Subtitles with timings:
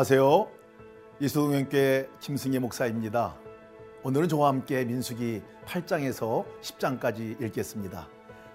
[0.00, 0.48] 안녕하세요.
[1.20, 3.36] 이수동교회 김승혜 목사입니다.
[4.02, 8.08] 오늘은 저와 함께 민수기 8장에서 10장까지 읽겠습니다.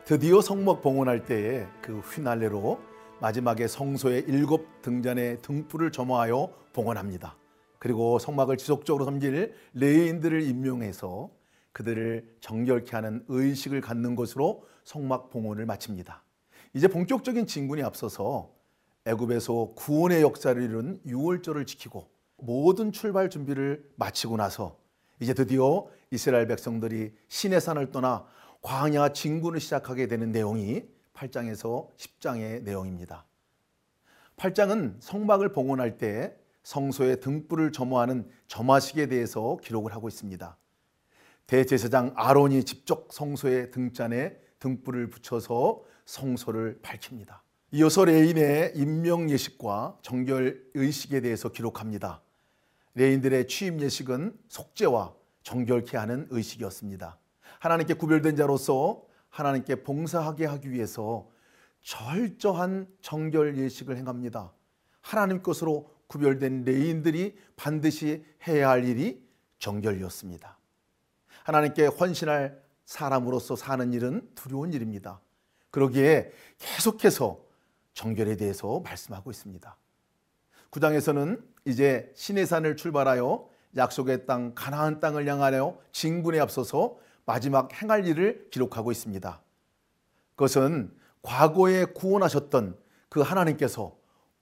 [0.06, 2.80] 드디어 성막 봉헌할 때에 그 휘날레로
[3.22, 7.38] 마지막에 성소의 일곱 등잔의 등불을 점화하여 봉헌합니다.
[7.78, 11.30] 그리고 성막을 지속적으로 섬길 레인들을 임명해서
[11.74, 16.24] 그들을 정결케 하는 의식을 갖는 것으로 성막 봉헌을 마칩니다.
[16.74, 18.55] 이제 본격적인 진군이 앞서서
[19.06, 24.78] 애굽에서 구원의 역사를 이룬 6월절을 지키고 모든 출발 준비를 마치고 나서
[25.20, 28.26] 이제 드디어 이스라엘 백성들이 신의 산을 떠나
[28.62, 33.26] 광야 진군을 시작하게 되는 내용이 8장에서 10장의 내용입니다.
[34.38, 40.58] 8장은 성막을 봉헌할 때 성소의 등불을 점화하는 점화식에 대해서 기록을 하고 있습니다.
[41.46, 47.45] 대제사장 아론이 직접 성소의 등잔에 등불을 붙여서 성소를 밝힙니다.
[47.78, 52.22] 이어서 레위인의 임명 예식과 정결 의식에 대해서 기록합니다.
[52.94, 57.20] 레위인들의 취임 예식은 속죄와 정결케 하는 의식이었습니다.
[57.60, 61.30] 하나님께 구별된 자로서 하나님께 봉사하게 하기 위해서
[61.82, 64.54] 철저한 정결 예식을 행합니다.
[65.02, 69.22] 하나님 것으로 구별된 레위인들이 반드시 해야 할 일이
[69.60, 70.58] 정결이었습니다.
[71.44, 75.20] 하나님께 헌신할 사람으로서 사는 일은 두려운 일입니다.
[75.72, 77.44] 그러기에 계속해서
[77.96, 79.76] 정결에 대해서 말씀하고 있습니다.
[80.70, 88.92] 9장에서는 이제 시내산을 출발하여 약속의 땅 가나안 땅을 향하여 진군에 앞서서 마지막 행할 일을 기록하고
[88.92, 89.42] 있습니다.
[90.36, 92.78] 그것은 과거에 구원하셨던
[93.10, 93.98] 그 하나님께서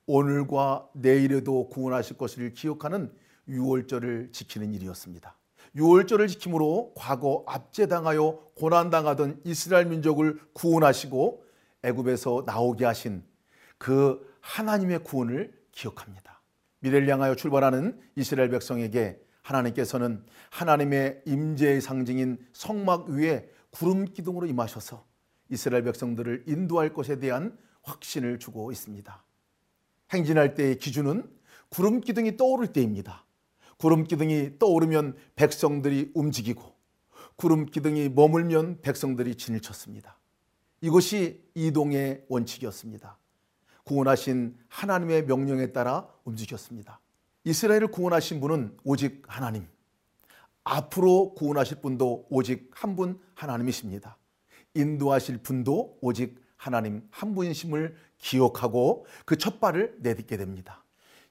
[0.06, 3.12] 오늘과 내일에도 구원하실 것을 기억하는
[3.48, 5.36] 유월절을 지키는 일이었습니다.
[5.76, 11.44] 유월절을 지킴으로 과거 압제당하여 고난당하던 이스라엘 민족을 구원하시고
[11.82, 13.24] 애굽에서 나오게 하신
[13.78, 16.40] 그 하나님의 구원을 기억합니다.
[16.80, 25.04] 미래를 향하여 출발하는 이스라엘 백성에게 하나님께서는 하나님의 임재의 상징인 성막 위에 구름 기둥으로 임하셔서
[25.50, 29.24] 이스라엘 백성들을 인도할 것에 대한 확신을 주고 있습니다.
[30.12, 31.28] 행진할 때의 기준은
[31.68, 33.24] 구름 기둥이 떠오를 때입니다.
[33.78, 36.74] 구름 기둥이 떠오르면 백성들이 움직이고
[37.36, 40.18] 구름 기둥이 머물면 백성들이 진을 쳤습니다.
[40.80, 43.18] 이것이 이동의 원칙이었습니다.
[43.84, 47.00] 구원하신 하나님의 명령에 따라 움직였습니다.
[47.44, 49.66] 이스라엘을 구원하신 분은 오직 하나님.
[50.64, 54.16] 앞으로 구원하실 분도 오직 한 분 하나님이십니다.
[54.74, 60.82] 인도하실 분도 오직 하나님 한 분이심을 기억하고 그 첫 발을 내딛게 됩니다.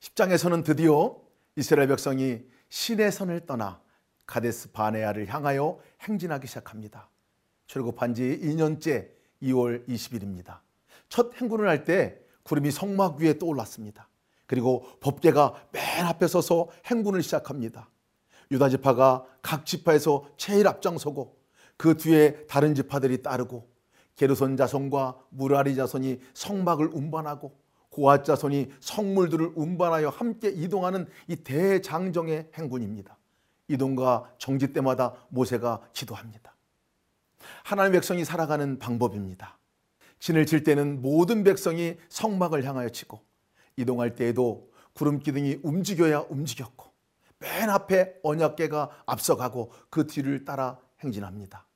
[0.02, 1.20] 10장에서는 드디어
[1.56, 3.82] 이스라엘 백성이 신의 선을 떠나
[4.28, 7.10] 가데스 바네아를 향하여 행진하기 시작합니다.
[7.68, 9.10] 출국한 지 2년째
[9.42, 10.60] 2월 20일입니다.
[11.10, 14.10] 첫 행군을 할 때 구름이 성막 위에 떠올랐습니다.
[14.46, 17.90] 그리고 법계가 맨 앞에 서서 행군을 시작합니다.
[18.52, 21.38] 유다 지파가 각 지파에서 제일 앞장서고
[21.78, 23.68] 그 뒤에 다른 지파들이 따르고
[24.16, 27.58] 게르손 자손과 무라리 자손이 성막을 운반하고
[27.90, 33.18] 고앗 자손이 성물들을 운반하여 함께 이동하는 이 대장정의 행군입니다.
[33.68, 36.56] 이동과 정지 때마다 모세가 기도합니다.
[37.64, 39.58] 하나님의 백성이 살아가는 방법입니다.
[40.24, 43.20] 진을 칠 때는 모든 백성이 성막을 향하여 치고
[43.76, 46.94] 이동할 때에도 구름 기둥이 움직여야 움직였고
[47.40, 51.68] 맨 앞에 언약계가 앞서가고 그 뒤를 따라 행진합니다.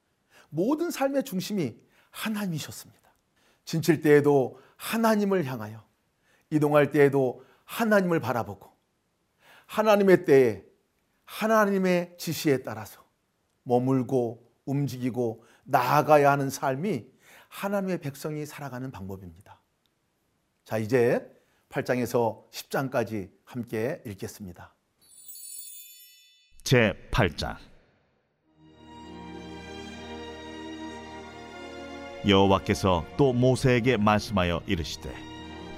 [0.48, 1.76] 모든 삶의 중심이
[2.10, 3.12] 하나님이셨습니다.
[3.66, 5.84] 진칠 때에도 하나님을 향하여
[6.50, 8.72] 이동할 때에도 하나님을 바라보고
[9.66, 10.64] 하나님의 때에
[11.26, 13.04] 하나님의 지시에 따라서
[13.64, 17.17] 머물고 움직이고 나아가야 하는 삶이
[17.58, 19.60] 하나님의 백성이 살아가는 방법입니다.
[20.64, 21.28] 자, 이제
[21.70, 24.76] 8장에서 10장까지 함께 읽겠습니다.
[26.64, 27.58] 제 8장
[32.28, 35.12] 여호와께서 또 모세에게 말씀하여 이르시되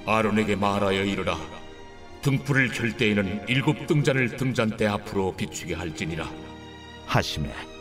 [0.06, 1.38] 아론에게 말하여 이르라
[2.24, 6.28] 등불을 켤 때에는 일곱 등잔을 등잔대 앞으로 비추게 할지니라
[7.06, 7.79] 하심에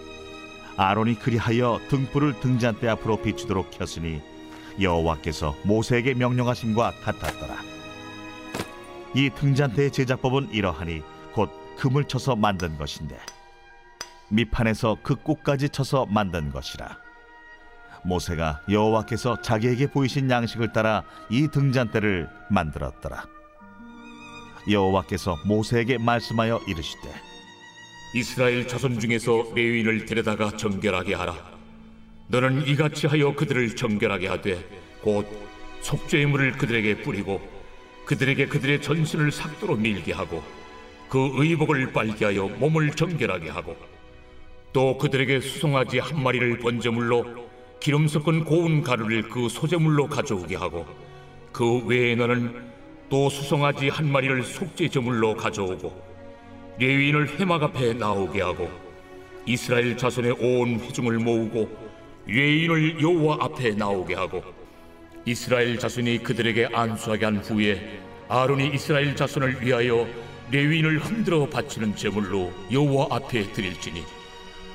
[0.78, 4.22] 아론이 그리하여 등불을 등잔대 앞으로 비추도록 켰으니
[4.80, 7.56] 여호와께서 모세에게 명령하심과 같았더라
[9.14, 11.02] 이 등잔대의 제작법은 이러하니
[11.34, 13.18] 곧 금을 쳐서 만든 것인데
[14.28, 16.96] 밑판에서 그 꼭까지 쳐서 만든 것이라
[18.04, 23.26] 모세가 여호와께서 자기에게 보이신 양식을 따라 이 등잔대를 만들었더라.
[24.70, 27.27] 여호와께서 모세에게 말씀하여 이르시되
[28.14, 31.36] 이스라엘 자손 중에서 레위인을 데려다가 정결하게 하라.
[32.28, 34.64] 너는 이같이 하여 그들을 정결하게 하되
[35.02, 35.26] 곧
[35.82, 37.40] 속죄의 물을 그들에게 뿌리고
[38.06, 40.42] 그들에게 그들의 전신을 삭도로 밀게 하고
[41.08, 43.76] 그 의복을 빨게 하여 몸을 정결하게 하고
[44.72, 47.48] 또 그들에게 수송아지 한 마리를 번제물로
[47.80, 50.86] 기름 섞은 고운 가루를 그 소제물로 가져오게 하고
[51.52, 52.68] 그 외에 너는
[53.08, 56.07] 또 수송아지 한 마리를 속죄 제물로 가져오고
[56.78, 58.70] 레위인을 회막 앞에 나오게 하고
[59.44, 61.68] 이스라엘 자손의 온 회중을 모으고
[62.26, 64.44] 레위인을 여호와 앞에 나오게 하고
[65.24, 70.06] 이스라엘 자손이 그들에게 안수하게 한 후에 아론이 이스라엘 자손을 위하여
[70.50, 74.04] 레위인을 흔들어 바치는 제물로 여호와 앞에 드릴지니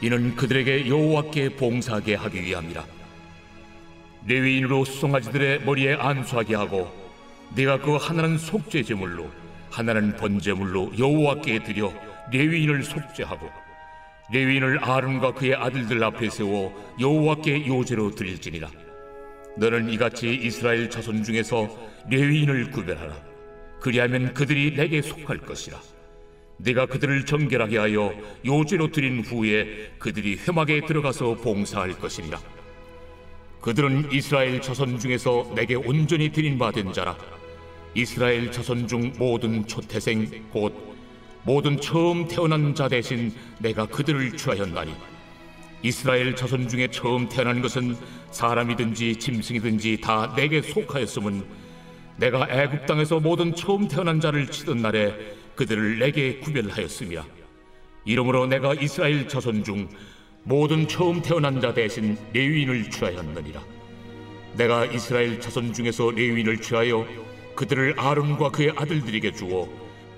[0.01, 2.85] 이는 그들에게 여호와께 봉사하게 하기 위함이라.
[4.27, 6.91] 레위인으로 수송아지들의 머리에 안수하게 하고
[7.55, 9.29] 네가 그 하나는 속죄 제물로
[9.73, 11.91] 하나는 번제물로 여호와께 드려
[12.31, 13.49] 레위인을 속죄하고
[14.31, 18.69] 레위인을 아론과 그의 아들들 앞에 세워 여호와께 요제로 드릴지니라.
[19.57, 21.67] 너는 이같이 이스라엘 자손 중에서
[22.09, 23.15] 레위인을 구별하라.
[23.79, 25.79] 그리하면 그들이 내게 속할 것이라.
[26.57, 28.13] 내가 그들을 정결하게 하여
[28.45, 32.39] 요제로 드린 후에 그들이 회막에 들어가서 봉사할 것이니라.
[33.61, 37.17] 그들은 이스라엘 자손 중에서 내게 온전히 드린 바된 자라
[37.95, 40.73] 이스라엘 자손 중 모든 초태생 곧
[41.43, 44.93] 모든 처음 태어난 자 대신 내가 그들을 취하였나니.
[45.83, 47.95] 이스라엘 자손 중에 처음 태어난 것은
[48.31, 51.43] 사람이든지 짐승이든지 다 내게 속하였음은
[52.17, 57.25] 내가 애굽 땅에서 모든 처음 태어난 자를 치던 날에 그들을 내게 구별하였음이라
[58.05, 59.89] 이러므로 내가 이스라엘 자손 중
[60.43, 63.61] 모든 처음 태어난 자 대신 레위인을 취하였느니라.
[64.55, 67.05] 내가 이스라엘 자손 중에서 레위인을 취하여
[67.55, 69.67] 그들을 아론과 그의 아들들에게 주어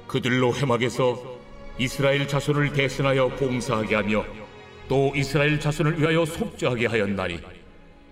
[0.07, 1.35] 그들로 회막에서
[1.77, 4.25] 이스라엘 자손을 대신하여 봉사하게 하며
[4.87, 7.39] 또 이스라엘 자손을 위하여 속죄하게 하였나니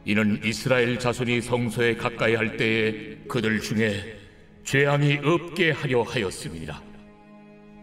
[0.06, 4.18] 이는 이스라엘 자손이 성소에 가까이 할 때에 그들 중에
[4.66, 6.82] 죄함이 없게 하려 하였습니다.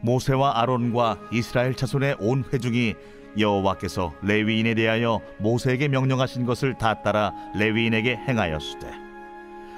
[0.02, 2.94] 모세와 아론과 이스라엘 자손의 온 회중이
[3.38, 8.90] 여호와께서 레위인에 대하여 모세에게 명령하신 것을 다 따라 레위인에게 행하였으되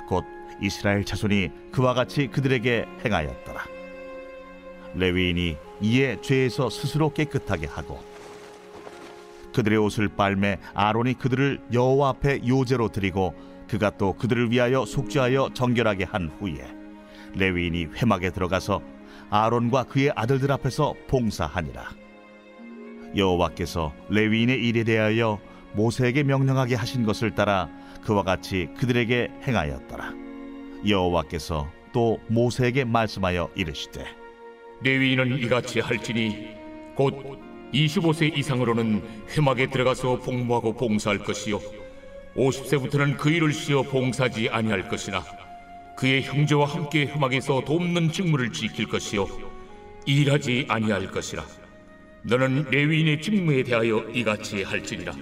[0.08, 0.24] 곧
[0.62, 3.64] 이스라엘 자손이 그와 같이 그들에게 행하였더라.
[4.94, 8.00] 레위인이 이에 죄에서 스스로 깨끗하게 하고
[9.52, 13.34] 그들의 옷을 빨매 아론이 그들을 여호와 앞에 요제로 드리고
[13.68, 16.64] 그가 또 그들을 위하여 속죄하여 정결하게 한 후에
[17.34, 18.82] 레위인이 회막에 들어가서
[19.30, 21.88] 아론과 그의 아들들 앞에서 봉사하니라.
[23.16, 25.38] 여호와께서 레위인의 일에 대하여
[25.74, 27.68] 모세에게 명령하게 하신 것을 따라
[28.02, 30.12] 그와 같이 그들에게 행하였더라
[30.86, 34.04] 여호와께서 또 모세에게 말씀하여 이르시되
[34.82, 36.48] 레위인은 이같이 할지니
[36.94, 37.14] 곧
[37.72, 41.60] 25세 이상으로는 회막에 들어가서 복무하고 봉사할 것이요
[42.36, 45.24] 50세부터는 그 일을 쉬어 봉사하지 아니할 것이나
[45.96, 49.28] 그의 형제와 함께 회막에서 돕는 직무를 지킬 것이요
[50.06, 51.44] 일하지 아니할 것이라.
[52.24, 55.12] 너는 레위인의 직무에 대하여 이같이 할지니라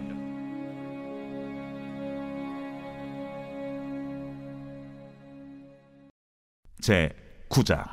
[6.80, 7.10] 제
[7.48, 7.84] 9장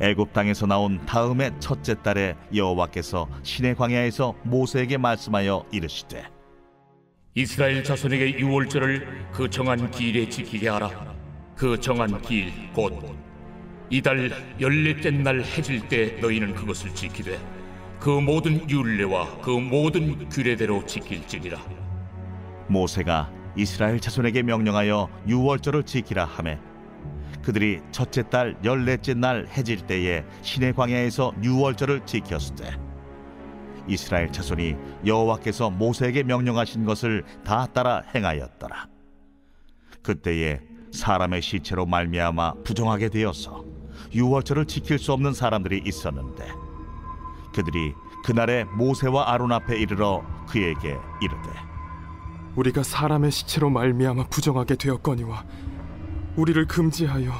[0.00, 6.38] 애굽 땅에서 나온 다음의 첫째 달에 여호와께서 시내 광야에서 모세에게 말씀하여 이르시되
[7.34, 11.16] 이스라엘 자손에게 유월절을 그 정한 기일에 지키게 하라.
[11.54, 13.16] 그 정한 기일 곧
[13.90, 17.38] 이달 열넷째 날 해질 때 너희는 그것을 지키되
[18.00, 21.58] 그 모든 율례와 그 모든 규례대로 지킬지니라.
[22.68, 26.60] 모세가 이스라엘 자손에게 명령하여 유월절을 지키라 하매
[27.42, 32.78] 그들이 첫째 달 열넷째 날 해질 때에 시내 광야에서 유월절을 지켰으되
[33.88, 38.86] 이스라엘 자손이 여호와께서 모세에게 명령하신 것을 다 따라 행하였더라.
[40.02, 40.60] 그때에
[40.92, 43.64] 사람의 시체로 말미암아 부정하게 되어서
[44.14, 46.46] 유월절을 지킬 수 없는 사람들이 있었는데
[47.54, 51.67] 그들이 그날에 모세와 아론 앞에 이르러 그에게 이르되
[52.58, 55.44] 우리가 사람의 시체로 말미암아 부정하게 되었거니와
[56.34, 57.32] 우리를 금지하여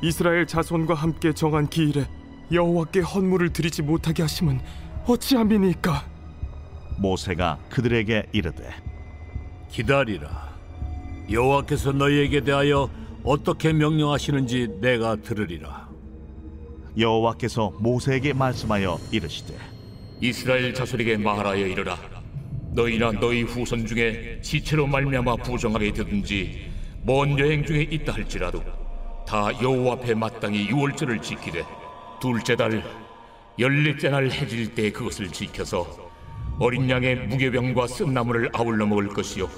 [0.00, 2.08] 이스라엘 자손과 함께 정한 기일에
[2.50, 4.60] 여호와께 헌물을 드리지 못하게 하심은
[5.06, 6.06] 어찌함이니까
[6.98, 8.70] 모세가 그들에게 이르되
[9.70, 10.56] 기다리라.
[11.30, 12.88] 여호와께서 너희에게 대하여
[13.24, 15.86] 어떻게 명령하시는지 내가 들으리라.
[16.96, 19.54] 여호와께서 모세에게 말씀하여 이르시되
[20.22, 22.15] 이스라엘 자손에게 말하여 이르라.
[22.76, 26.70] 너희나 너희 후손 중에 시체로 말미암아 부정하게 되든지
[27.04, 28.62] 먼 여행 중에 있다 할지라도
[29.26, 31.64] 다 여호와 앞에 마땅히 유월절을 지키되
[32.20, 32.84] 둘째 달
[33.58, 35.86] 열넷째 날 해질 때 그것을 지켜서
[36.58, 39.48] 어린 양의 무교병과 쓴나물을 아울러 먹을 것이요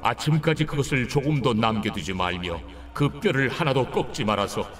[0.00, 2.60] 아침까지 그것을 조금도 남겨두지 말며
[2.94, 4.70] 그 뼈를 하나도 꺾지 말아서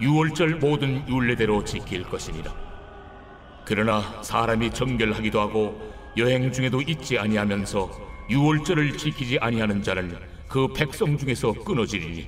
[0.00, 2.52] 유월절 모든 율례대로 지킬 것이니라.
[3.64, 7.90] 그러나 사람이 정결하기도 하고 여행 중에도 잊지 아니하면서
[8.30, 10.16] 유월절을 지키지 아니하는 자는
[10.48, 12.26] 그 백성 중에서 끊어지리니.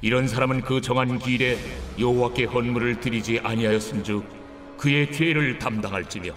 [0.00, 1.56] 이런 사람은 그 정한 기일에
[1.98, 6.34] 여호와께 헌물을 드리지 아니하였은즉 그의 죄를 담당할지며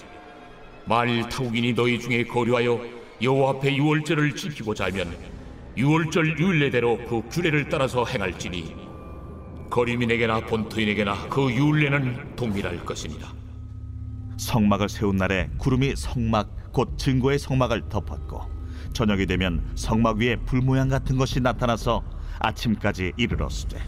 [0.86, 2.80] 만일 타국인이 너희 중에 거류하여
[3.22, 5.18] 여호와 앞에 유월절을 지키고자 하면
[5.76, 8.74] 유월절 율례대로 그 규례를 따라서 행할지니
[9.70, 13.34] 거리민에게나 본토인에게나 그 율례는 동일할 것이니라
[14.38, 18.44] 성막을 세운 날에 구름이 성막 곧 증거의 성막을 덮었고
[18.94, 22.04] 저녁이 되면 성막 위에 불 모양 같은 것이 나타나서
[22.38, 23.82] 아침까지 이르렀으되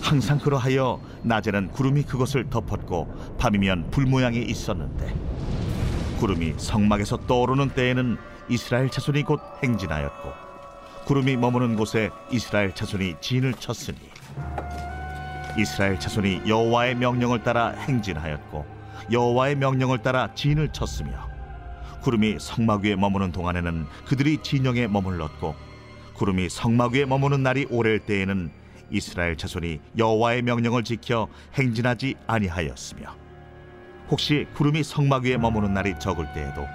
[0.00, 5.14] 항상 그러하여 낮에는 구름이 그것을 덮었고 밤이면 불 모양이 있었는데
[6.18, 8.16] 구름이 성막에서 떠오르는 때에는
[8.48, 10.28] 이스라엘 자손이 곧 행진하였고
[11.04, 13.96] 구름이 머무는 곳에 이스라엘 자손이 진을 쳤으니
[15.56, 18.66] 이스라엘 자손이 여호와의 명령을 따라 행진하였고
[19.12, 21.29] 여호와의 명령을 따라 진을 쳤으며
[22.02, 25.54] 구름이 성막 위에 머무는 동안에는 그들이 진영에 머물렀고
[26.14, 28.50] 구름이 성막 위에 머무는 날이 오래일 때에는
[28.90, 33.14] 이스라엘 자손이 여호와의 명령을 지켜 행진하지 아니하였으며
[34.10, 36.66] 혹시 구름이 성막 위에 머무는 날이 적을 때에도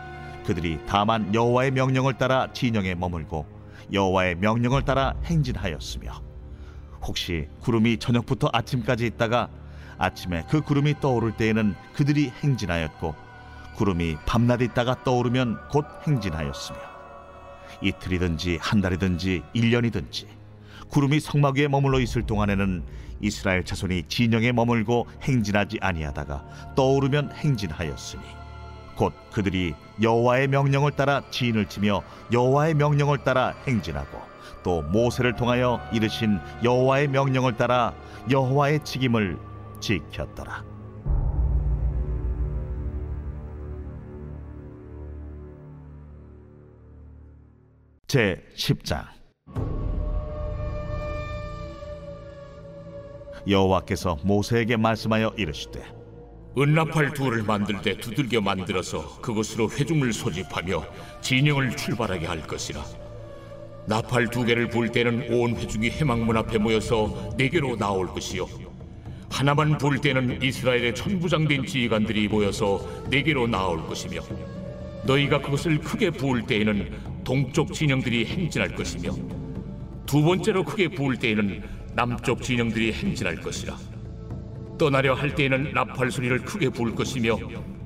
[0.46, 3.46] 그들이 다만 여호와의 명령을 따라 진영에 머물고
[3.92, 6.12] 여호와의 명령을 따라 행진하였으며
[7.02, 9.50] 혹시 구름이 저녁부터 아침까지 있다가
[9.98, 13.25] 아침에 그 구름이 떠오를 때에는 그들이 행진하였고
[13.76, 16.80] 구름이 밤낮 있다가 떠오르면 곧 행진하였으며
[17.82, 20.28] 이틀이든지 한 달이든지 일 년이든지
[20.90, 22.84] 구름이 성막 위에 머물러 있을 동안에는
[23.22, 28.24] 이스라엘 자손이 진영에 머물고 행진하지 아니하다가 떠오르면 행진하였으니
[28.96, 32.02] 곧 그들이 여호와의 명령을 따라 진을 치며
[32.32, 34.22] 여호와의 명령을 따라 행진하고
[34.64, 37.94] 또 모세를 통하여 이르신 여호와의 명령을 따라
[38.32, 39.38] 여호와의 직임을
[39.80, 40.75] 지켰더라.
[48.08, 49.04] 제 10장.
[53.48, 55.84] 여호와께서 모세에게 말씀하여 이르시되
[56.56, 60.86] 은나팔 둘을 만들 때 두들겨 만들어서 그것으로 회중을 소집하며
[61.22, 62.84] 진영을 출발하게 할 것이라.
[63.88, 68.48] 나팔 두 개를 불 때는 온 회중이 해망문 앞에 모여서 내게로 나올 것이요.
[69.32, 74.22] 하나만 불 때는 이스라엘의 천부장된 지휘관들이 모여서 내게로 나올 것이며
[75.06, 79.12] 너희가 그것을 크게 부을 때에는 동쪽 진영들이 행진할 것이며
[80.06, 81.64] 두 번째로 크게 부을 때에는
[81.94, 83.76] 남쪽 진영들이 행진할 것이라.
[84.78, 87.38] 떠나려 할 때에는 나팔 소리를 크게 부을 것이며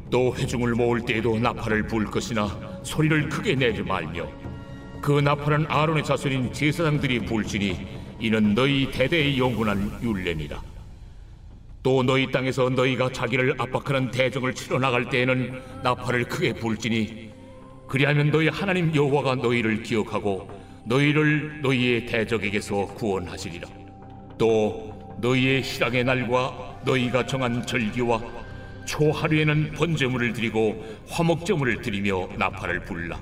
[0.10, 2.50] 또 회중을 모을 때에도 나팔을 부을 것이나
[2.84, 4.27] 소리를 크게 내지 말며
[5.01, 7.88] 그 나팔은 아론의 자손인 제사장들이 부을지니
[8.19, 10.62] 이는 너희 대대의 영원한 율례니라.
[11.81, 17.28] 또 너희 땅에서 너희가 자기를 압박하는 대적을 치러 나갈 때에는 나팔을 크게 불지니
[17.89, 20.48] 그리하면 너희 하나님 여호와가 너희를 기억하고
[20.86, 23.67] 너희를 너희의 대적에게서 구원하시리라.
[24.38, 28.22] 또 너희의 희락의 날과 너희가 정한 절기와
[28.86, 33.19] 초하루에는 번제물을 드리고 화목제물을 드리며 나팔을 불라.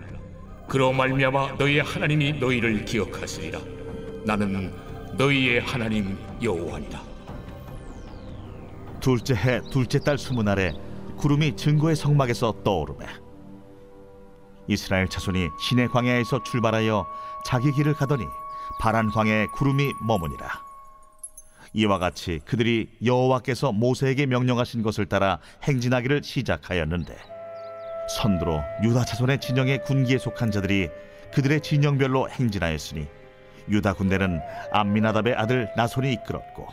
[0.68, 3.60] 그로 말미암아 너희의 하나님이 너희를 기억하시리라.
[4.26, 4.74] 나는
[5.18, 7.02] 너희의 하나님 여호와니라.
[9.00, 10.74] 둘째 해 둘째 달 스무 날에
[11.16, 13.06] 구름이 증거의 성막에서 떠오르매
[14.68, 17.08] 이스라엘 자손이 시내 광야에서 출발하여
[17.46, 18.26] 자기 길을 가더니
[18.80, 20.68] 파란 광야에 구름이 머무니라.
[21.74, 27.16] 이와 같이 그들이 여호와께서 모세에게 명령하신 것을 따라 행진하기를 시작하였는데
[28.16, 30.90] 선두로 유다 자손의 진영의 군기에 속한 자들이
[31.34, 33.08] 그들의 진영별로 행진하였으니
[33.70, 34.40] 유다 군대는
[34.72, 36.68] 암미나답의 아들 나손이 이끌었고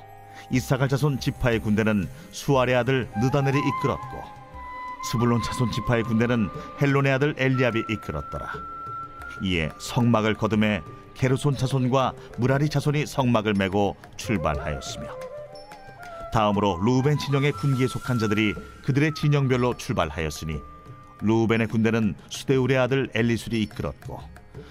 [0.51, 4.44] 이사갈 자손 지파의 군대는 수아의 아들 느다넬이 이끌었고
[5.11, 6.49] 스불론 자손 지파의 군대는
[6.81, 8.53] 헬론의 아들 엘리압이 이끌었더라.
[9.43, 10.83] 이에 성막을 거둠에
[11.15, 15.07] 게르손 자손과 무라리 자손이 성막을 메고 출발하였으며
[16.33, 20.59] 다음으로 루벤 진영의 군기에 속한 자들이 그들의 진영별로 출발하였으니
[21.21, 24.21] 루벤의 군대는 수데울의 아들 엘리술이 이끌었고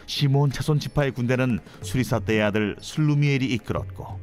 [0.06, 4.20] 시몬 자손 지파의 군대는 수리사떼의 아들 슬루미엘이 이끌었고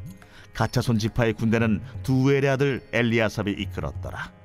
[0.55, 4.40] 갓 자손 지파의 군대는 드우엘의 아들 엘리아삽이 이끌었더라.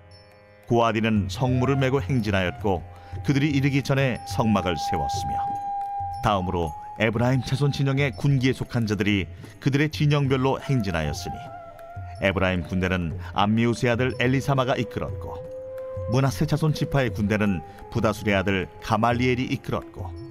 [0.68, 2.84] 고핫인은 성물을 메고 행진하였고
[3.26, 5.34] 그들이 이르기 전에 성막을 세웠으며
[6.24, 9.28] 다음으로 에브라임 자손 진영의 군기에 속한 자들이
[9.60, 11.36] 그들의 진영별로 행진하였으니
[12.22, 15.56] 에브라임 군대는 암미훗의 아들 엘리사마가 이끌었고
[16.12, 20.26] 므낫세 자손 지파의 군대는 브다술의 아들 가말리엘이 이끌었고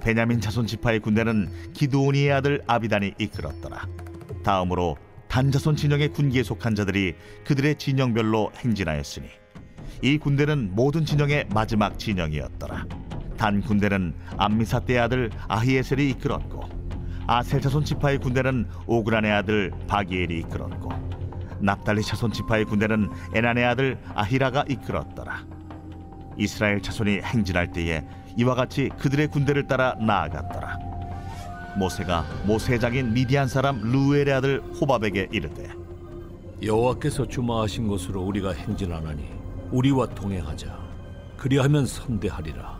[0.00, 3.86] 베냐민 자손 지파의 군대는 기드오니의 아들 아비단이 이끌었더라.
[4.44, 4.96] 다음으로
[5.28, 7.14] 단 자손 진영의 군기에 속한 자들이
[7.46, 9.43] 그들의 진영별로 행진하였으니
[10.04, 12.84] 이 군대는 모든 진영의 마지막 진영이었더라.
[13.38, 16.62] 단 군대는 암미사떼의 아들 아히에셀이 이끌었고
[17.26, 20.90] 아셀 자손 지파의 군대는 오그란의 아들 바기엘이 이끌었고
[21.58, 25.42] 납달리 자손 지파의 군대는 에난의 아들 아히라가 이끌었더라.
[26.36, 28.04] 이스라엘 자손이 행진할 때에
[28.36, 30.80] 이와 같이 그들의 군대를 따라 나아갔더라.
[31.78, 35.66] 모세가 모세의 장인 미디안 사람 루엘의 아들 호밥에게 이르되
[36.62, 39.33] 여호와께서 주마하신 곳으로 우리가 행진하나니
[39.74, 40.78] 우리와 동행하자.
[41.36, 42.78] 그리하면 선대하리라.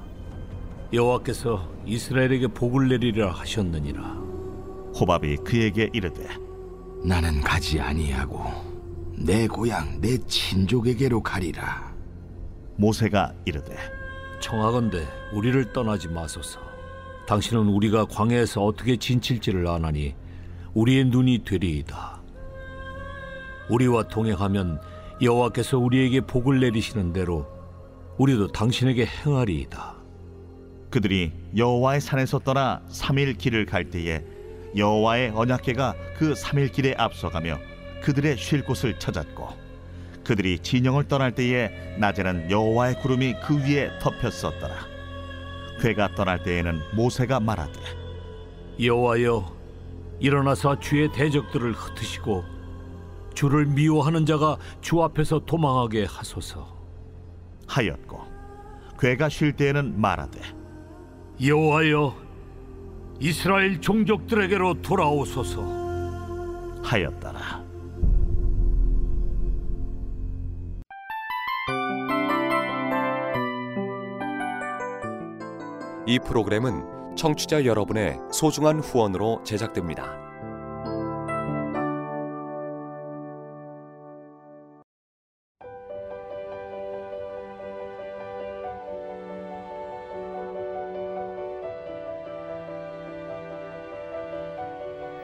[0.93, 4.01] 여호와께서 이스라엘에게 복을 내리리라 하셨느니라.
[4.95, 6.25] 호밥이 그에게 이르되
[7.05, 8.45] 나는 가지 아니하고
[9.19, 11.93] 내 고향 내 친족에게로 가리라.
[12.77, 13.77] 모세가 이르되
[14.41, 16.61] 청하건대 우리를 떠나지 마소서.
[17.27, 20.15] 당신은 우리가 광야에서 어떻게 진칠지를 아나니
[20.75, 22.23] 우리의 눈이 되리이다.
[23.69, 24.94] 우리와 동행하면
[25.25, 27.47] 여호와께서 우리에게 복을 내리시는 대로
[28.19, 29.97] 우리도 당신에게 행하리이다.
[30.90, 34.23] 그들이 여호와의 산에서 떠나 삼일 길을 갈 때에
[34.76, 37.59] 여호와의 언약궤가 그 삼일 길에 앞서가며
[38.02, 39.49] 그들의 쉴 곳을 찾았고
[40.25, 44.75] 그들이 진영을 떠날 때에 낮에는 여호와의 구름이 그 위에 덮였었더라
[45.81, 47.81] 궤가 떠날 때에는 모세가 말하되
[48.81, 49.52] 여호와여
[50.21, 52.54] 일어나사 주의 대적들을 흩으시고
[53.35, 56.75] 주를 미워하는 자가 주 앞에서 도망하게 하소서.
[57.67, 58.21] 하였고
[58.99, 60.41] 궤가 쉴 때에는 말하되
[61.45, 62.14] 여호와여
[63.20, 65.85] 이스라엘 종족들에게로 돌아오소서.
[66.83, 67.64] 하였더라
[76.07, 80.34] 이 프로그램은 청취자 여러분의 소중한 후원으로 제작됩니다.